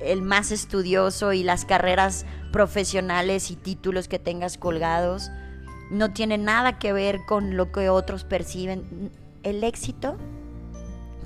el 0.00 0.22
más 0.22 0.50
estudioso 0.50 1.32
y 1.32 1.42
las 1.42 1.64
carreras 1.64 2.26
profesionales 2.52 3.50
y 3.50 3.56
títulos 3.56 4.08
que 4.08 4.18
tengas 4.18 4.58
colgados 4.58 5.30
no 5.90 6.12
tiene 6.12 6.38
nada 6.38 6.78
que 6.78 6.92
ver 6.92 7.20
con 7.26 7.56
lo 7.56 7.70
que 7.70 7.88
otros 7.90 8.24
perciben. 8.24 9.12
El 9.42 9.62
éxito 9.62 10.16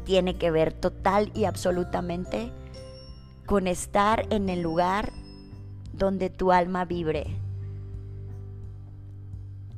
tiene 0.04 0.36
que 0.36 0.50
ver 0.50 0.72
total 0.72 1.30
y 1.34 1.44
absolutamente 1.44 2.52
con 3.46 3.66
estar 3.66 4.26
en 4.30 4.48
el 4.48 4.62
lugar 4.62 5.12
donde 5.92 6.30
tu 6.30 6.52
alma 6.52 6.84
vibre. 6.84 7.45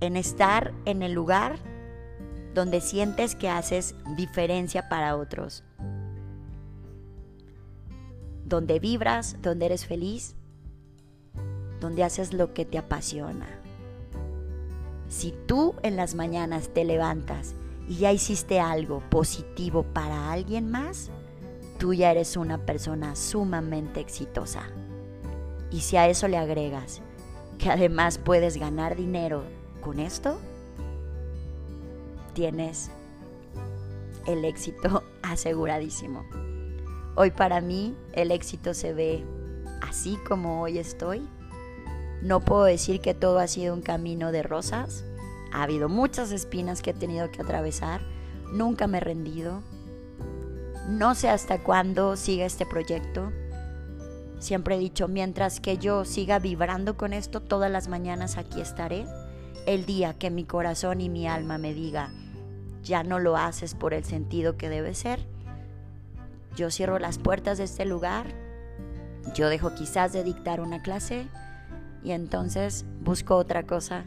En 0.00 0.16
estar 0.16 0.72
en 0.84 1.02
el 1.02 1.12
lugar 1.12 1.58
donde 2.54 2.80
sientes 2.80 3.34
que 3.36 3.48
haces 3.48 3.94
diferencia 4.16 4.88
para 4.88 5.16
otros. 5.16 5.64
Donde 8.44 8.80
vibras, 8.80 9.36
donde 9.42 9.66
eres 9.66 9.86
feliz, 9.86 10.34
donde 11.80 12.04
haces 12.04 12.32
lo 12.32 12.54
que 12.54 12.64
te 12.64 12.78
apasiona. 12.78 13.46
Si 15.08 15.34
tú 15.46 15.74
en 15.82 15.96
las 15.96 16.14
mañanas 16.14 16.68
te 16.74 16.84
levantas 16.84 17.54
y 17.88 17.96
ya 17.96 18.12
hiciste 18.12 18.60
algo 18.60 19.02
positivo 19.10 19.82
para 19.82 20.32
alguien 20.32 20.70
más, 20.70 21.10
tú 21.78 21.94
ya 21.94 22.10
eres 22.10 22.36
una 22.36 22.58
persona 22.58 23.16
sumamente 23.16 24.00
exitosa. 24.00 24.62
Y 25.70 25.80
si 25.80 25.96
a 25.96 26.08
eso 26.08 26.28
le 26.28 26.36
agregas 26.36 27.02
que 27.58 27.70
además 27.70 28.18
puedes 28.18 28.56
ganar 28.56 28.96
dinero 28.96 29.44
con 29.80 30.00
esto, 30.00 30.38
tienes 32.35 32.90
el 34.26 34.44
éxito 34.44 35.02
aseguradísimo. 35.23 36.25
Hoy 37.16 37.30
para 37.30 37.61
mí 37.61 37.97
el 38.12 38.30
éxito 38.30 38.75
se 38.75 38.92
ve 38.92 39.25
así 39.82 40.16
como 40.28 40.62
hoy 40.62 40.78
estoy 40.78 41.26
no 42.20 42.40
puedo 42.40 42.64
decir 42.64 43.00
que 43.00 43.14
todo 43.14 43.38
ha 43.38 43.47
sido 43.47 43.75
un 43.75 43.80
camino 43.80 44.32
de 44.32 44.42
rosas. 44.42 45.04
Ha 45.52 45.62
habido 45.62 45.88
muchas 45.88 46.32
espinas 46.32 46.82
que 46.82 46.90
he 46.90 46.94
tenido 46.94 47.30
que 47.30 47.42
atravesar, 47.42 48.00
Nunca 48.52 48.87
me 48.87 48.97
he 48.97 49.00
rendido. 49.02 49.61
No 50.88 51.14
sé 51.14 51.28
hasta 51.28 51.62
cuándo 51.62 52.16
siga 52.16 52.47
este 52.47 52.64
proyecto. 52.64 53.30
Siempre 54.38 54.76
he 54.76 54.78
dicho, 54.78 55.06
mientras 55.06 55.61
que 55.61 55.76
yo 55.76 56.06
siga 56.06 56.38
vibrando 56.38 56.97
con 56.97 57.12
esto, 57.12 57.42
todas 57.42 57.70
las 57.70 57.88
mañanas 57.88 58.38
aquí 58.38 58.62
estaré. 58.62 59.04
El 59.68 59.84
día 59.84 60.14
que 60.14 60.30
mi 60.30 60.44
corazón 60.44 61.02
y 61.02 61.10
mi 61.10 61.28
alma 61.28 61.58
me 61.58 61.75
diga, 61.75 62.08
ya 62.82 63.02
no 63.02 63.18
lo 63.18 63.37
haces 63.37 63.75
por 63.75 63.92
el 63.92 64.02
sentido 64.02 64.56
que 64.56 64.70
debe 64.70 64.94
ser, 64.94 65.20
yo 66.56 66.70
cierro 66.70 66.98
las 66.98 67.18
puertas 67.18 67.58
de 67.58 67.64
este 67.64 67.84
lugar, 67.84 68.28
yo 69.34 69.50
dejo 69.50 69.75
quizás 69.75 70.14
de 70.14 70.25
dictar 70.25 70.62
una 70.62 70.80
clase 70.80 71.26
y 72.02 72.12
entonces 72.12 72.87
busco 73.02 73.37
otra 73.37 73.64
cosa 73.64 74.06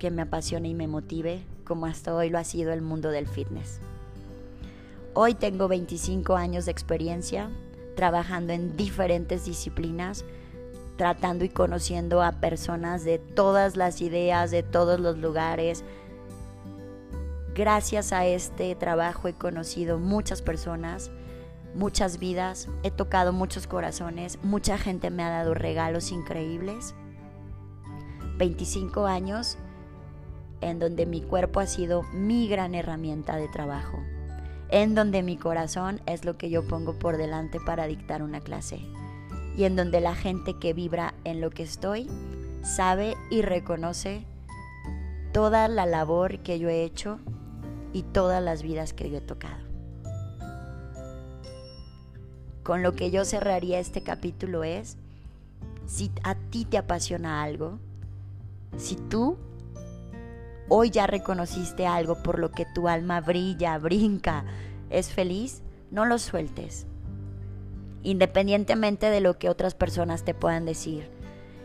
que 0.00 0.10
me 0.10 0.22
apasione 0.22 0.70
y 0.70 0.74
me 0.74 0.88
motive, 0.88 1.44
como 1.62 1.86
hasta 1.86 2.12
hoy 2.12 2.28
lo 2.28 2.38
ha 2.38 2.42
sido 2.42 2.72
el 2.72 2.82
mundo 2.82 3.12
del 3.12 3.28
fitness. 3.28 3.78
Hoy 5.14 5.34
tengo 5.34 5.68
25 5.68 6.34
años 6.34 6.64
de 6.64 6.72
experiencia 6.72 7.50
trabajando 7.94 8.52
en 8.52 8.76
diferentes 8.76 9.44
disciplinas, 9.44 10.24
tratando 10.98 11.46
y 11.46 11.48
conociendo 11.48 12.22
a 12.22 12.32
personas 12.32 13.04
de 13.04 13.18
todas 13.18 13.76
las 13.76 14.02
ideas, 14.02 14.50
de 14.50 14.62
todos 14.62 15.00
los 15.00 15.16
lugares. 15.16 15.84
Gracias 17.54 18.12
a 18.12 18.26
este 18.26 18.74
trabajo 18.74 19.28
he 19.28 19.32
conocido 19.32 19.98
muchas 19.98 20.42
personas, 20.42 21.10
muchas 21.74 22.18
vidas, 22.18 22.68
he 22.82 22.90
tocado 22.90 23.32
muchos 23.32 23.66
corazones, 23.66 24.38
mucha 24.42 24.76
gente 24.76 25.08
me 25.08 25.22
ha 25.22 25.30
dado 25.30 25.54
regalos 25.54 26.12
increíbles. 26.12 26.94
25 28.36 29.06
años 29.06 29.56
en 30.60 30.78
donde 30.78 31.06
mi 31.06 31.22
cuerpo 31.22 31.60
ha 31.60 31.66
sido 31.66 32.02
mi 32.12 32.48
gran 32.48 32.74
herramienta 32.74 33.36
de 33.36 33.48
trabajo 33.48 33.98
en 34.70 34.94
donde 34.94 35.22
mi 35.22 35.38
corazón 35.38 36.02
es 36.04 36.26
lo 36.26 36.36
que 36.36 36.50
yo 36.50 36.66
pongo 36.66 36.98
por 36.98 37.16
delante 37.16 37.58
para 37.58 37.86
dictar 37.86 38.22
una 38.22 38.40
clase 38.40 38.82
y 39.58 39.64
en 39.64 39.74
donde 39.74 40.00
la 40.00 40.14
gente 40.14 40.54
que 40.54 40.72
vibra 40.72 41.14
en 41.24 41.40
lo 41.40 41.50
que 41.50 41.64
estoy 41.64 42.08
sabe 42.62 43.16
y 43.28 43.42
reconoce 43.42 44.24
toda 45.32 45.66
la 45.66 45.84
labor 45.84 46.38
que 46.44 46.60
yo 46.60 46.68
he 46.68 46.84
hecho 46.84 47.18
y 47.92 48.04
todas 48.04 48.40
las 48.40 48.62
vidas 48.62 48.92
que 48.92 49.10
yo 49.10 49.18
he 49.18 49.20
tocado. 49.20 49.66
Con 52.62 52.84
lo 52.84 52.92
que 52.92 53.10
yo 53.10 53.24
cerraría 53.24 53.80
este 53.80 54.00
capítulo 54.04 54.62
es, 54.62 54.96
si 55.86 56.12
a 56.22 56.36
ti 56.36 56.64
te 56.64 56.78
apasiona 56.78 57.42
algo, 57.42 57.80
si 58.76 58.94
tú 58.94 59.38
hoy 60.68 60.90
ya 60.90 61.08
reconociste 61.08 61.84
algo 61.84 62.22
por 62.22 62.38
lo 62.38 62.52
que 62.52 62.64
tu 62.64 62.86
alma 62.86 63.20
brilla, 63.20 63.76
brinca, 63.78 64.44
es 64.88 65.12
feliz, 65.12 65.62
no 65.90 66.04
lo 66.04 66.18
sueltes. 66.18 66.86
Independientemente 68.08 69.10
de 69.10 69.20
lo 69.20 69.38
que 69.38 69.50
otras 69.50 69.74
personas 69.74 70.24
te 70.24 70.32
puedan 70.32 70.64
decir, 70.64 71.10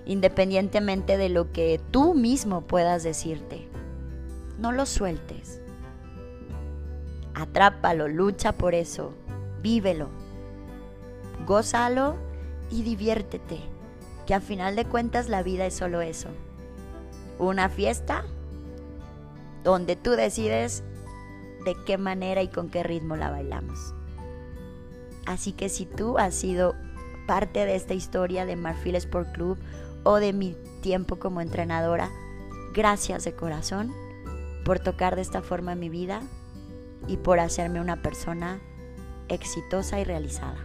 independientemente 0.05 1.15
de 1.15 1.29
lo 1.29 1.53
que 1.53 1.79
tú 1.89 2.15
mismo 2.15 2.63
puedas 2.63 3.01
decirte, 3.01 3.65
no 4.59 4.73
lo 4.73 4.85
sueltes. 4.85 5.61
Atrápalo, 7.33 8.09
lucha 8.09 8.51
por 8.51 8.75
eso, 8.75 9.13
vívelo, 9.61 10.09
gózalo 11.47 12.17
y 12.69 12.83
diviértete, 12.83 13.61
que 14.27 14.33
a 14.33 14.41
final 14.41 14.75
de 14.75 14.83
cuentas 14.83 15.29
la 15.29 15.43
vida 15.43 15.65
es 15.65 15.75
solo 15.75 16.01
eso. 16.01 16.27
Una 17.39 17.69
fiesta 17.69 18.25
donde 19.63 19.95
tú 19.95 20.09
decides 20.09 20.83
de 21.63 21.73
qué 21.85 21.97
manera 21.97 22.41
y 22.41 22.49
con 22.49 22.69
qué 22.69 22.83
ritmo 22.83 23.15
la 23.15 23.31
bailamos. 23.31 23.93
Así 25.25 25.53
que 25.53 25.69
si 25.69 25.85
tú 25.85 26.17
has 26.17 26.33
sido 26.35 26.75
parte 27.27 27.65
de 27.65 27.75
esta 27.75 27.93
historia 27.93 28.45
de 28.45 28.55
Marfil 28.55 28.95
Sport 28.95 29.31
Club 29.33 29.57
o 30.03 30.15
de 30.17 30.33
mi 30.33 30.55
tiempo 30.81 31.17
como 31.17 31.41
entrenadora, 31.41 32.09
gracias 32.73 33.23
de 33.23 33.33
corazón 33.33 33.93
por 34.65 34.79
tocar 34.79 35.15
de 35.15 35.21
esta 35.21 35.41
forma 35.41 35.75
mi 35.75 35.89
vida 35.89 36.21
y 37.07 37.17
por 37.17 37.39
hacerme 37.39 37.81
una 37.81 38.01
persona 38.01 38.59
exitosa 39.29 39.99
y 39.99 40.03
realizada. 40.03 40.57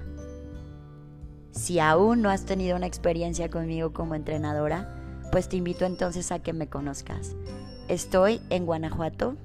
Si 1.52 1.80
aún 1.80 2.22
no 2.22 2.30
has 2.30 2.44
tenido 2.44 2.76
una 2.76 2.86
experiencia 2.86 3.50
conmigo 3.50 3.92
como 3.92 4.14
entrenadora, 4.14 4.94
pues 5.32 5.48
te 5.48 5.56
invito 5.56 5.84
entonces 5.84 6.30
a 6.32 6.38
que 6.38 6.52
me 6.52 6.68
conozcas. 6.68 7.34
Estoy 7.88 8.40
en 8.50 8.66
Guanajuato, 8.66 9.36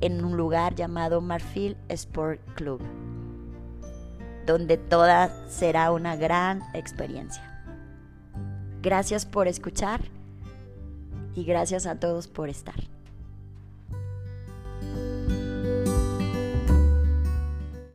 en 0.00 0.24
un 0.24 0.36
lugar 0.36 0.74
llamado 0.74 1.20
Marfil 1.20 1.76
Sport 1.88 2.40
Club, 2.54 2.80
donde 4.46 4.76
toda 4.76 5.30
será 5.48 5.90
una 5.92 6.16
gran 6.16 6.62
experiencia. 6.72 7.42
Gracias 8.80 9.26
por 9.26 9.48
escuchar 9.48 10.00
y 11.34 11.44
gracias 11.44 11.86
a 11.86 11.98
todos 11.98 12.28
por 12.28 12.48
estar. 12.48 12.95